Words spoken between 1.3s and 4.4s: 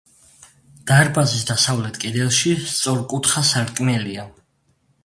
დასავლეთ კედელში სწორკუთხა სარკმელია.